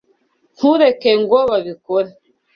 [0.55, 2.09] Ntureke ngo babikore.